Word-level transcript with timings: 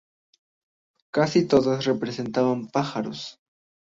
Casi 1.11 1.47
todas 1.47 1.85
representaban 1.85 2.69
pájaros. 2.69 3.39